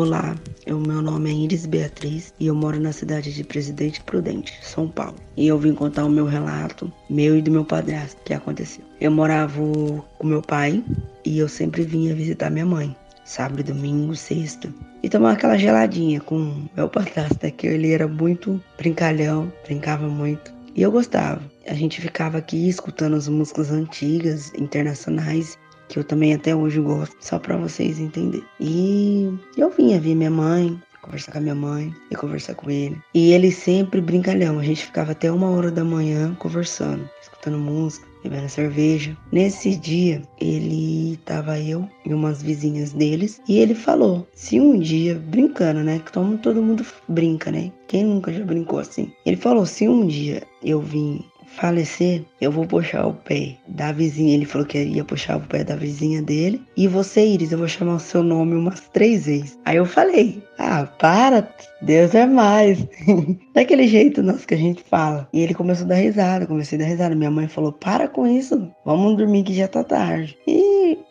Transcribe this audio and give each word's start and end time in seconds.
Olá, 0.00 0.36
o 0.68 0.76
meu 0.76 1.02
nome 1.02 1.28
é 1.28 1.34
Iris 1.34 1.66
Beatriz 1.66 2.32
e 2.38 2.46
eu 2.46 2.54
moro 2.54 2.78
na 2.78 2.92
cidade 2.92 3.34
de 3.34 3.42
Presidente 3.42 4.00
Prudente, 4.00 4.56
São 4.62 4.88
Paulo. 4.88 5.16
E 5.36 5.48
eu 5.48 5.58
vim 5.58 5.74
contar 5.74 6.04
o 6.04 6.08
meu 6.08 6.24
relato, 6.24 6.92
meu 7.10 7.36
e 7.36 7.42
do 7.42 7.50
meu 7.50 7.64
padrasto, 7.64 8.22
que 8.24 8.32
aconteceu. 8.32 8.84
Eu 9.00 9.10
morava 9.10 9.60
com 9.60 10.24
meu 10.24 10.40
pai 10.40 10.84
e 11.24 11.40
eu 11.40 11.48
sempre 11.48 11.82
vinha 11.82 12.14
visitar 12.14 12.48
minha 12.48 12.64
mãe, 12.64 12.94
sábado, 13.24 13.64
domingo, 13.64 14.14
sexta. 14.14 14.72
E 15.02 15.08
tomar 15.08 15.32
aquela 15.32 15.58
geladinha 15.58 16.20
com 16.20 16.68
meu 16.76 16.88
padrasto, 16.88 17.38
né, 17.42 17.50
que 17.50 17.66
ele 17.66 17.90
era 17.90 18.06
muito 18.06 18.62
brincalhão, 18.76 19.52
brincava 19.66 20.06
muito. 20.06 20.54
E 20.76 20.82
eu 20.82 20.92
gostava. 20.92 21.42
A 21.66 21.74
gente 21.74 22.00
ficava 22.00 22.38
aqui 22.38 22.68
escutando 22.68 23.16
as 23.16 23.26
músicas 23.26 23.72
antigas, 23.72 24.52
internacionais, 24.54 25.58
que 25.88 25.98
eu 25.98 26.04
também 26.04 26.34
até 26.34 26.54
hoje 26.54 26.80
gosto, 26.80 27.16
só 27.20 27.38
para 27.38 27.56
vocês 27.56 27.98
entenderem. 27.98 28.46
E 28.60 29.32
eu 29.56 29.70
vinha 29.70 30.00
ver 30.00 30.14
minha 30.14 30.30
mãe, 30.30 30.80
conversar 31.02 31.32
com 31.32 31.38
a 31.38 31.40
minha 31.40 31.54
mãe 31.54 31.94
e 32.10 32.16
conversar 32.16 32.54
com 32.54 32.70
ele. 32.70 33.00
E 33.14 33.32
ele 33.32 33.50
sempre 33.50 34.00
brincalhão, 34.00 34.58
a 34.58 34.62
gente 34.62 34.84
ficava 34.84 35.12
até 35.12 35.30
uma 35.32 35.50
hora 35.50 35.70
da 35.70 35.84
manhã 35.84 36.34
conversando, 36.38 37.08
escutando 37.22 37.58
música, 37.58 38.06
bebendo 38.22 38.48
cerveja. 38.48 39.16
Nesse 39.32 39.76
dia, 39.76 40.22
ele 40.40 41.18
tava 41.24 41.58
eu 41.58 41.88
e 42.04 42.12
umas 42.12 42.42
vizinhas 42.42 42.92
deles 42.92 43.40
e 43.48 43.58
ele 43.58 43.74
falou: 43.74 44.26
se 44.34 44.60
um 44.60 44.78
dia, 44.78 45.14
brincando, 45.14 45.80
né? 45.80 46.00
Que 46.04 46.12
todo 46.12 46.62
mundo 46.62 46.84
brinca, 47.08 47.50
né? 47.50 47.72
Quem 47.86 48.04
nunca 48.04 48.32
já 48.32 48.44
brincou 48.44 48.78
assim? 48.78 49.10
Ele 49.24 49.36
falou: 49.36 49.64
se 49.64 49.88
um 49.88 50.06
dia 50.06 50.42
eu 50.62 50.80
vim 50.80 51.24
falecer, 51.56 52.24
eu 52.40 52.52
vou 52.52 52.66
puxar 52.66 53.06
o 53.06 53.14
pé 53.14 53.56
da 53.66 53.92
vizinha. 53.92 54.34
Ele 54.34 54.44
falou 54.44 54.66
que 54.66 54.78
ia 54.82 55.04
puxar 55.04 55.36
o 55.36 55.40
pé 55.40 55.64
da 55.64 55.74
vizinha 55.76 56.22
dele. 56.22 56.62
E 56.76 56.86
você, 56.86 57.26
Iris, 57.26 57.52
eu 57.52 57.58
vou 57.58 57.68
chamar 57.68 57.96
o 57.96 58.00
seu 58.00 58.22
nome 58.22 58.54
umas 58.54 58.80
três 58.92 59.26
vezes. 59.26 59.58
Aí 59.64 59.76
eu 59.76 59.86
falei: 59.86 60.42
Ah, 60.58 60.86
para, 60.98 61.48
Deus 61.82 62.14
é 62.14 62.26
mais. 62.26 62.86
Daquele 63.54 63.88
jeito 63.88 64.22
nosso 64.22 64.46
que 64.46 64.54
a 64.54 64.58
gente 64.58 64.82
fala. 64.82 65.28
E 65.32 65.40
ele 65.40 65.54
começou 65.54 65.84
a 65.86 65.88
dar 65.88 65.96
risada, 65.96 66.46
comecei 66.46 66.78
a 66.78 66.82
dar 66.82 66.88
risada. 66.88 67.14
Minha 67.14 67.30
mãe 67.30 67.48
falou: 67.48 67.72
Para 67.72 68.08
com 68.08 68.26
isso, 68.26 68.70
vamos 68.84 69.16
dormir 69.16 69.42
que 69.42 69.54
já 69.54 69.66
tá 69.66 69.82
tarde. 69.82 70.36
E, 70.46 70.67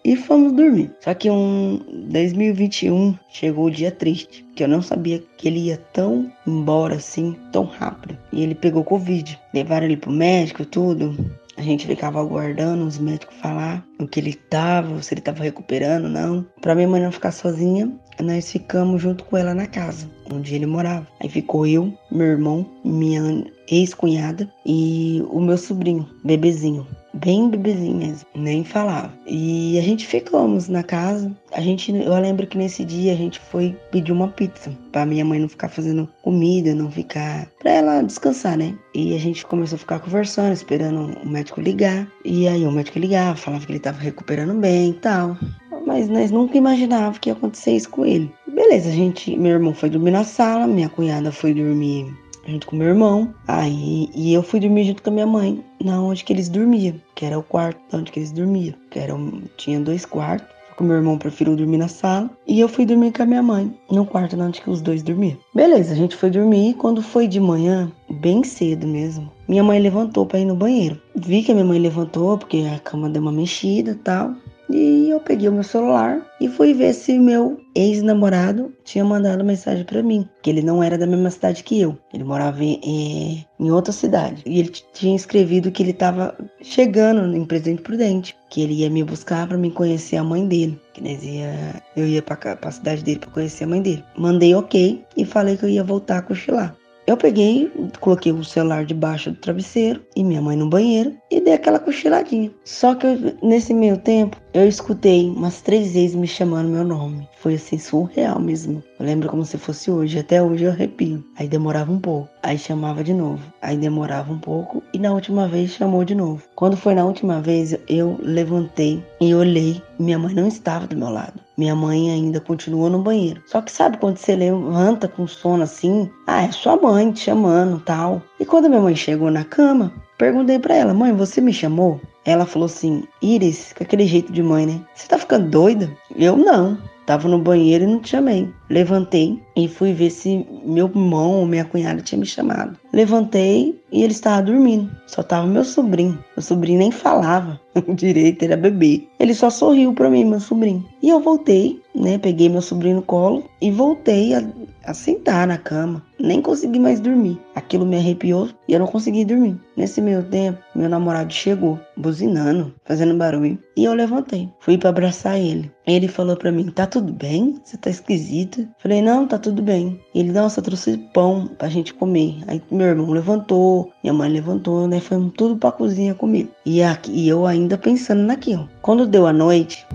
e 0.07 0.15
fomos 0.15 0.53
dormir. 0.53 0.89
Só 1.01 1.13
que 1.13 1.29
um 1.29 1.81
2021 2.09 3.13
chegou 3.29 3.65
o 3.65 3.71
dia 3.71 3.91
triste, 3.91 4.45
que 4.55 4.63
eu 4.63 4.67
não 4.67 4.81
sabia 4.81 5.21
que 5.35 5.49
ele 5.49 5.65
ia 5.65 5.77
tão 5.91 6.31
embora 6.47 6.95
assim, 6.95 7.35
tão 7.51 7.65
rápido. 7.65 8.17
E 8.31 8.41
ele 8.41 8.55
pegou 8.55 8.85
Covid. 8.85 9.37
Levaram 9.53 9.85
ele 9.85 9.97
pro 9.97 10.09
médico, 10.09 10.65
tudo. 10.65 11.13
A 11.57 11.61
gente 11.61 11.85
ficava 11.85 12.21
aguardando 12.21 12.85
os 12.85 12.97
médicos 12.97 13.35
falar 13.41 13.85
o 13.99 14.07
que 14.07 14.21
ele 14.21 14.29
estava, 14.29 15.01
se 15.01 15.13
ele 15.13 15.19
estava 15.19 15.43
recuperando, 15.43 16.07
não. 16.07 16.45
Para 16.61 16.75
minha 16.75 16.87
mãe 16.87 17.01
não 17.01 17.11
ficar 17.11 17.31
sozinha, 17.31 17.91
nós 18.21 18.49
ficamos 18.49 19.01
junto 19.01 19.25
com 19.25 19.35
ela 19.35 19.53
na 19.53 19.67
casa 19.67 20.09
onde 20.31 20.55
ele 20.55 20.65
morava. 20.65 21.07
Aí 21.19 21.27
ficou 21.27 21.65
eu, 21.65 21.93
meu 22.11 22.27
irmão, 22.27 22.65
minha 22.85 23.43
ex-cunhada 23.69 24.49
e 24.65 25.21
o 25.29 25.41
meu 25.41 25.57
sobrinho, 25.57 26.07
bebezinho 26.23 26.87
bem 27.19 27.49
bebezinho 27.49 27.97
mesmo, 27.97 28.27
nem 28.35 28.63
falava. 28.63 29.13
E 29.25 29.77
a 29.77 29.81
gente 29.81 30.05
ficamos 30.05 30.67
na 30.67 30.83
casa. 30.83 31.31
A 31.51 31.61
gente, 31.61 31.91
eu 31.91 32.13
lembro 32.19 32.47
que 32.47 32.57
nesse 32.57 32.83
dia 32.83 33.13
a 33.13 33.15
gente 33.15 33.39
foi 33.39 33.75
pedir 33.91 34.11
uma 34.11 34.27
pizza 34.27 34.71
para 34.91 35.05
minha 35.05 35.25
mãe 35.25 35.39
não 35.39 35.49
ficar 35.49 35.69
fazendo 35.69 36.07
comida, 36.21 36.73
não 36.73 36.91
ficar 36.91 37.47
para 37.59 37.71
ela 37.71 38.01
descansar, 38.01 38.57
né? 38.57 38.75
E 38.93 39.15
a 39.15 39.19
gente 39.19 39.45
começou 39.45 39.75
a 39.75 39.79
ficar 39.79 39.99
conversando, 39.99 40.53
esperando 40.53 41.17
o 41.23 41.29
médico 41.29 41.61
ligar. 41.61 42.07
E 42.23 42.47
aí 42.47 42.65
o 42.65 42.71
médico 42.71 42.99
ligava, 42.99 43.35
falava 43.35 43.65
que 43.65 43.71
ele 43.71 43.79
tava 43.79 43.99
recuperando 43.99 44.53
bem 44.59 44.91
e 44.91 44.93
tal. 44.93 45.37
Mas 45.85 46.09
nós 46.09 46.31
nunca 46.31 46.57
imaginávamos 46.57 47.17
que 47.17 47.29
ia 47.29 47.33
acontecer 47.33 47.71
isso 47.71 47.89
com 47.89 48.05
ele. 48.05 48.31
Beleza, 48.47 48.89
a 48.89 48.91
gente, 48.91 49.37
meu 49.37 49.51
irmão 49.51 49.73
foi 49.73 49.89
dormir 49.89 50.11
na 50.11 50.23
sala, 50.23 50.67
minha 50.67 50.89
cunhada 50.89 51.31
foi 51.31 51.53
dormir 51.53 52.13
junto 52.47 52.67
com 52.67 52.75
meu 52.75 52.87
irmão. 52.87 53.33
Aí, 53.47 54.09
e 54.15 54.33
eu 54.33 54.41
fui 54.41 54.59
dormir 54.59 54.85
junto 54.85 55.03
com 55.03 55.09
a 55.09 55.13
minha 55.13 55.27
mãe, 55.27 55.63
na 55.83 56.01
onde 56.01 56.23
que 56.23 56.33
eles 56.33 56.49
dormiam, 56.49 56.95
que 57.13 57.25
era 57.25 57.37
o 57.37 57.43
quarto 57.43 57.79
onde 57.93 58.11
que 58.11 58.19
eles 58.19 58.31
dormiam, 58.31 58.73
que 58.89 58.99
era 58.99 59.13
tinha 59.57 59.79
dois 59.79 60.05
quartos. 60.05 60.55
Com 60.77 60.83
meu 60.83 60.97
irmão 60.97 61.17
preferiu 61.17 61.55
dormir 61.55 61.77
na 61.77 61.87
sala 61.87 62.29
e 62.45 62.59
eu 62.59 62.69
fui 62.69 62.85
dormir 62.85 63.11
com 63.11 63.23
a 63.23 63.25
minha 63.25 63.41
mãe 63.41 63.75
no 63.89 64.05
quarto 64.05 64.39
onde 64.39 64.61
que 64.61 64.69
os 64.69 64.79
dois 64.79 65.01
dormiam. 65.01 65.35
Beleza, 65.55 65.91
a 65.91 65.95
gente 65.95 66.15
foi 66.15 66.29
dormir. 66.29 66.75
Quando 66.75 67.01
foi 67.01 67.27
de 67.27 67.39
manhã, 67.39 67.91
bem 68.07 68.43
cedo 68.43 68.85
mesmo, 68.85 69.31
minha 69.47 69.63
mãe 69.63 69.79
levantou 69.79 70.23
para 70.23 70.37
ir 70.37 70.45
no 70.45 70.55
banheiro. 70.55 71.01
Vi 71.15 71.41
que 71.41 71.51
a 71.51 71.55
minha 71.55 71.65
mãe 71.65 71.79
levantou 71.79 72.37
porque 72.37 72.63
a 72.71 72.77
cama 72.77 73.09
deu 73.09 73.23
uma 73.23 73.31
mexida 73.31 73.89
e 73.89 73.95
tal. 73.95 74.35
E 74.69 75.09
eu 75.09 75.19
peguei 75.19 75.47
o 75.47 75.53
meu 75.53 75.63
celular 75.63 76.25
e 76.41 76.47
fui 76.47 76.73
ver 76.73 76.93
se 76.93 77.17
meu 77.17 77.59
ex-namorado 77.73 78.73
tinha 78.83 79.03
mandado 79.03 79.43
mensagem 79.43 79.85
para 79.85 80.03
mim, 80.03 80.27
que 80.41 80.49
ele 80.49 80.61
não 80.61 80.83
era 80.83 80.97
da 80.97 81.07
mesma 81.07 81.29
cidade 81.29 81.63
que 81.63 81.79
eu. 81.79 81.97
Ele 82.13 82.23
morava 82.23 82.63
em, 82.63 83.45
em 83.59 83.71
outra 83.71 83.93
cidade. 83.93 84.43
E 84.45 84.59
ele 84.59 84.69
tinha 84.93 85.15
escrevido 85.15 85.71
que 85.71 85.81
ele 85.81 85.91
estava 85.91 86.35
chegando 86.61 87.35
em 87.35 87.45
Presidente 87.45 87.81
Prudente, 87.81 88.35
que 88.49 88.61
ele 88.61 88.73
ia 88.73 88.89
me 88.89 89.03
buscar 89.03 89.47
para 89.47 89.57
me 89.57 89.71
conhecer 89.71 90.17
a 90.17 90.23
mãe 90.23 90.45
dele, 90.47 90.79
que 90.93 91.01
nós 91.01 91.23
ia, 91.23 91.81
eu 91.95 92.05
ia 92.05 92.21
para 92.21 92.57
a 92.61 92.71
cidade 92.71 93.03
dele 93.03 93.19
para 93.19 93.31
conhecer 93.31 93.63
a 93.63 93.67
mãe 93.67 93.81
dele. 93.81 94.03
Mandei 94.17 94.53
OK 94.53 95.03
e 95.15 95.25
falei 95.25 95.55
que 95.55 95.63
eu 95.63 95.69
ia 95.69 95.83
voltar 95.83 96.17
a 96.17 96.21
cochilar. 96.21 96.75
Eu 97.07 97.15
peguei, 97.15 97.71
coloquei 98.01 98.33
o 98.33 98.43
celular 98.43 98.83
debaixo 98.83 99.31
do 99.31 99.37
travesseiro 99.37 100.01
e 100.13 100.25
minha 100.25 100.41
mãe 100.41 100.57
no 100.57 100.69
banheiro 100.69 101.15
e 101.31 101.39
dei 101.39 101.53
aquela 101.53 101.79
cochiladinha. 101.79 102.51
Só 102.65 102.95
que 102.95 103.07
eu, 103.07 103.17
nesse 103.41 103.73
meio 103.73 103.97
tempo 103.97 104.35
eu 104.53 104.67
escutei 104.67 105.29
umas 105.29 105.61
três 105.61 105.93
vezes 105.93 106.15
me 106.15 106.27
chamando 106.27 106.67
meu 106.67 106.83
nome. 106.83 107.25
Foi 107.39 107.53
assim 107.53 107.77
surreal 107.77 108.41
mesmo. 108.41 108.83
Eu 108.99 109.05
lembro 109.05 109.29
como 109.29 109.45
se 109.45 109.57
fosse 109.57 109.89
hoje, 109.89 110.19
até 110.19 110.43
hoje 110.43 110.65
eu 110.65 110.71
arrepio. 110.71 111.23
Aí 111.37 111.47
demorava 111.47 111.93
um 111.93 111.99
pouco, 111.99 112.27
aí 112.43 112.57
chamava 112.57 113.01
de 113.01 113.13
novo, 113.13 113.41
aí 113.61 113.77
demorava 113.77 114.33
um 114.33 114.39
pouco 114.39 114.83
e 114.93 114.99
na 114.99 115.13
última 115.13 115.47
vez 115.47 115.71
chamou 115.71 116.03
de 116.03 116.13
novo. 116.13 116.43
Quando 116.55 116.75
foi 116.75 116.93
na 116.93 117.05
última 117.05 117.39
vez, 117.39 117.73
eu 117.87 118.19
levantei 118.21 119.01
e 119.21 119.33
olhei, 119.33 119.81
minha 119.97 120.19
mãe 120.19 120.35
não 120.35 120.49
estava 120.49 120.85
do 120.85 120.97
meu 120.97 121.09
lado. 121.09 121.46
Minha 121.57 121.75
mãe 121.75 122.11
ainda 122.11 122.39
continuou 122.39 122.87
no 122.87 123.01
banheiro. 123.01 123.41
Só 123.47 123.63
que 123.63 123.71
sabe 123.71 123.97
quando 123.97 124.17
você 124.17 124.35
levanta 124.35 125.07
com 125.07 125.25
sono 125.25 125.63
assim? 125.63 126.07
Ah, 126.27 126.43
é 126.43 126.51
sua 126.51 126.75
mãe 126.77 127.11
te 127.11 127.21
chamando, 127.21 127.79
tal. 127.79 128.21
E 128.39 128.45
quando 128.45 128.69
minha 128.69 128.79
mãe 128.79 128.95
chegou 128.95 129.31
na 129.31 129.43
cama, 129.43 129.91
perguntei 130.19 130.59
para 130.59 130.75
ela: 130.75 130.93
"Mãe, 130.93 131.11
você 131.13 131.41
me 131.41 131.51
chamou?" 131.51 131.99
Ela 132.23 132.45
falou 132.45 132.67
assim: 132.67 133.05
"Iris, 133.23 133.73
com 133.73 133.83
aquele 133.83 134.05
jeito 134.05 134.31
de 134.31 134.43
mãe, 134.43 134.67
né? 134.67 134.81
Você 134.93 135.07
tá 135.07 135.17
ficando 135.17 135.49
doida?" 135.49 135.91
Eu 136.15 136.37
não. 136.37 136.77
Tava 137.07 137.29
no 137.29 137.39
banheiro 137.39 137.85
e 137.85 137.87
não 137.87 138.01
te 138.01 138.09
chamei. 138.09 138.49
Levantei 138.69 139.41
e 139.55 139.65
fui 139.69 139.93
ver 139.93 140.09
se 140.09 140.45
meu 140.65 140.87
irmão 140.87 141.39
ou 141.39 141.45
minha 141.45 141.63
cunhada 141.63 142.01
tinha 142.01 142.19
me 142.19 142.25
chamado. 142.25 142.77
Levantei 142.91 143.79
e 143.93 144.03
ele 144.03 144.11
estava 144.11 144.41
dormindo. 144.41 144.91
Só 145.07 145.23
tava 145.23 145.47
meu 145.47 145.63
sobrinho. 145.63 146.19
Meu 146.35 146.43
sobrinho 146.43 146.79
nem 146.79 146.91
falava 146.91 147.57
direito, 147.95 148.43
era 148.43 148.57
bebê. 148.57 149.07
Ele 149.21 149.33
só 149.33 149.49
sorriu 149.49 149.93
para 149.93 150.09
mim, 150.09 150.25
meu 150.25 150.41
sobrinho. 150.41 150.83
E 151.01 151.07
eu 151.07 151.21
voltei, 151.21 151.81
né? 151.95 152.17
Peguei 152.17 152.49
meu 152.49 152.61
sobrinho 152.61 152.97
no 152.97 153.01
colo 153.01 153.45
e 153.61 153.71
voltei 153.71 154.33
a, 154.33 154.43
a 154.87 154.93
sentar 154.93 155.45
na 155.45 155.57
cama. 155.57 156.01
Nem 156.17 156.41
consegui 156.41 156.79
mais 156.79 156.99
dormir. 156.99 157.39
Aquilo 157.53 157.85
me 157.85 157.97
arrepiou 157.97 158.49
e 158.67 158.73
eu 158.73 158.79
não 158.79 158.87
consegui 158.87 159.25
dormir. 159.25 159.59
Nesse 159.75 160.01
meio 160.01 160.23
tempo, 160.23 160.57
meu 160.73 160.89
namorado 160.89 161.31
chegou, 161.31 161.79
buzinando, 161.95 162.73
fazendo 162.85 163.15
barulho. 163.15 163.59
E 163.75 163.83
eu 163.83 163.93
levantei. 163.93 164.49
Fui 164.59 164.77
para 164.77 164.89
abraçar 164.89 165.37
ele. 165.37 165.71
Ele 165.85 166.07
falou 166.07 166.35
para 166.35 166.51
mim: 166.51 166.71
Tá 166.71 166.87
tudo 166.87 167.13
bem? 167.13 167.59
Você 167.63 167.77
tá 167.77 167.89
esquisita? 167.89 168.67
Falei: 168.79 169.01
Não, 169.01 169.27
tá 169.27 169.37
tudo 169.37 169.61
bem. 169.61 169.99
Ele, 170.15 170.31
nossa, 170.31 170.61
trouxe 170.61 170.97
pão 171.13 171.47
pra 171.57 171.69
gente 171.69 171.93
comer. 171.93 172.39
Aí 172.47 172.61
meu 172.71 172.87
irmão 172.87 173.11
levantou, 173.11 173.91
minha 174.01 174.13
mãe 174.13 174.31
levantou, 174.31 174.87
né? 174.87 174.99
Foi 174.99 175.17
tudo 175.35 175.57
pra 175.57 175.71
cozinha 175.71 176.15
comigo. 176.15 176.49
E, 176.65 176.81
aqui, 176.81 177.11
e 177.11 177.27
eu 177.27 177.45
ainda 177.45 177.77
pensando 177.77 178.23
naquilo. 178.23 178.67
Quando 178.81 179.05
deu 179.05 179.27
a 179.27 179.33
noite, 179.33 179.85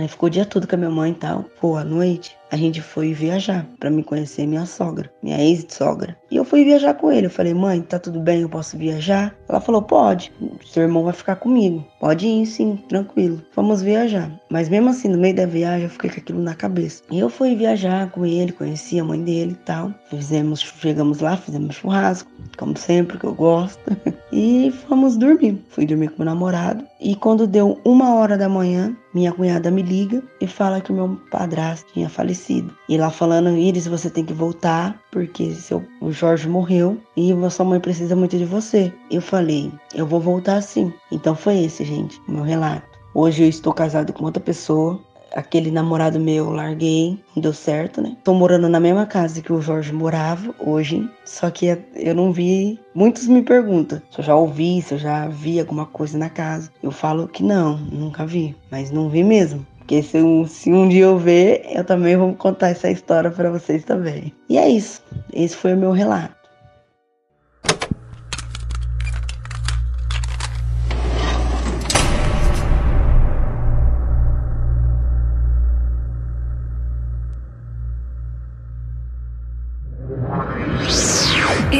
ela 0.00 0.08
ficou 0.08 0.26
o 0.26 0.30
dia 0.30 0.44
todo 0.44 0.66
com 0.66 0.74
a 0.74 0.78
minha 0.78 0.90
mãe 0.90 1.12
e 1.12 1.14
tal. 1.14 1.44
Pô, 1.60 1.76
à 1.76 1.84
noite, 1.84 2.36
a 2.50 2.56
gente 2.56 2.80
foi 2.80 3.12
viajar 3.12 3.66
para 3.78 3.90
me 3.90 4.02
conhecer 4.02 4.46
minha 4.46 4.66
sogra, 4.66 5.10
minha 5.22 5.40
ex-sogra. 5.40 6.16
E 6.30 6.36
eu 6.36 6.44
fui 6.44 6.64
viajar 6.64 6.94
com 6.94 7.12
ele. 7.12 7.26
Eu 7.26 7.30
falei, 7.30 7.54
mãe, 7.54 7.80
tá 7.80 7.98
tudo 7.98 8.20
bem? 8.20 8.42
Eu 8.42 8.48
posso 8.48 8.76
viajar? 8.76 9.34
Ela 9.48 9.60
falou, 9.60 9.82
pode. 9.82 10.32
Seu 10.66 10.82
irmão 10.82 11.04
vai 11.04 11.12
ficar 11.12 11.36
comigo. 11.36 11.86
Pode 12.00 12.26
ir, 12.26 12.46
sim, 12.46 12.76
tranquilo. 12.88 13.42
Vamos 13.54 13.82
viajar. 13.82 14.30
Mas 14.50 14.68
mesmo 14.68 14.90
assim, 14.90 15.08
no 15.08 15.18
meio 15.18 15.36
da 15.36 15.46
viagem, 15.46 15.84
eu 15.84 15.90
fiquei 15.90 16.10
com 16.10 16.20
aquilo 16.20 16.42
na 16.42 16.54
cabeça. 16.54 17.02
E 17.10 17.18
eu 17.18 17.28
fui 17.28 17.54
viajar 17.54 18.10
com 18.10 18.26
ele, 18.26 18.52
conheci 18.52 18.98
a 18.98 19.04
mãe 19.04 19.22
dele 19.22 19.52
e 19.52 19.64
tal. 19.64 19.94
Fizemos, 20.08 20.60
chegamos 20.60 21.20
lá, 21.20 21.36
fizemos 21.36 21.76
churrasco, 21.76 22.30
como 22.56 22.76
sempre, 22.76 23.18
que 23.18 23.24
eu 23.24 23.34
gosto. 23.34 23.80
e 24.32 24.72
fomos 24.88 25.16
dormir. 25.16 25.62
Fui 25.68 25.86
dormir 25.86 26.08
com 26.08 26.18
meu 26.18 26.26
namorado. 26.26 26.84
E 27.00 27.14
quando 27.16 27.46
deu 27.46 27.78
uma 27.84 28.14
hora 28.14 28.36
da 28.36 28.48
manhã, 28.48 28.96
minha 29.14 29.32
cunhada 29.32 29.70
me 29.70 29.82
liga 29.82 30.22
e 30.40 30.46
fala 30.46 30.80
que 30.80 30.92
meu 30.92 31.18
padrasto 31.30 31.92
tinha 31.92 32.08
falecido. 32.08 32.72
E 32.88 32.96
lá 32.96 33.10
falando, 33.10 33.56
Iris, 33.56 33.86
você 33.86 34.10
tem 34.10 34.24
que 34.24 34.32
voltar, 34.32 35.00
porque 35.10 35.52
seu, 35.52 35.84
o 36.00 36.12
Jorge 36.12 36.48
morreu 36.48 36.98
e 37.16 37.32
sua 37.50 37.64
mãe 37.64 37.80
precisa 37.80 38.14
muito 38.14 38.36
de 38.36 38.44
você. 38.44 38.92
Eu 39.10 39.20
falei, 39.20 39.72
eu 39.94 40.06
vou 40.06 40.20
voltar 40.20 40.60
sim. 40.62 40.92
Então 41.10 41.34
foi 41.34 41.64
esse, 41.64 41.84
gente, 41.84 42.20
meu 42.28 42.44
relato. 42.44 42.90
Hoje 43.12 43.42
eu 43.42 43.48
estou 43.48 43.72
casado 43.72 44.12
com 44.12 44.24
outra 44.24 44.40
pessoa, 44.40 45.00
aquele 45.34 45.70
namorado 45.70 46.18
meu 46.18 46.50
larguei, 46.50 47.18
não 47.34 47.42
deu 47.42 47.52
certo, 47.52 48.00
né? 48.00 48.16
Tô 48.24 48.34
morando 48.34 48.68
na 48.68 48.80
mesma 48.80 49.06
casa 49.06 49.40
que 49.40 49.52
o 49.52 49.60
Jorge 49.60 49.92
morava 49.92 50.54
hoje, 50.58 51.08
só 51.24 51.50
que 51.50 51.76
eu 51.94 52.14
não 52.14 52.32
vi. 52.32 52.78
Muitos 52.94 53.26
me 53.26 53.42
perguntam 53.42 54.00
se 54.10 54.20
eu 54.20 54.24
já 54.24 54.34
ouvi, 54.34 54.82
se 54.82 54.94
eu 54.94 54.98
já 54.98 55.28
vi 55.28 55.60
alguma 55.60 55.86
coisa 55.86 56.18
na 56.18 56.28
casa. 56.28 56.70
Eu 56.82 56.90
falo 56.90 57.28
que 57.28 57.42
não, 57.42 57.76
nunca 57.76 58.26
vi, 58.26 58.56
mas 58.70 58.90
não 58.90 59.08
vi 59.08 59.22
mesmo. 59.22 59.66
Porque 59.78 60.02
se 60.02 60.18
um, 60.18 60.46
se 60.46 60.72
um 60.72 60.88
dia 60.88 61.04
eu 61.04 61.18
ver, 61.18 61.66
eu 61.68 61.84
também 61.84 62.16
vou 62.16 62.32
contar 62.34 62.68
essa 62.68 62.90
história 62.90 63.30
para 63.30 63.50
vocês 63.50 63.84
também. 63.84 64.32
E 64.48 64.56
é 64.56 64.68
isso. 64.68 65.02
Esse 65.32 65.56
foi 65.56 65.74
o 65.74 65.76
meu 65.76 65.90
relato. 65.90 66.39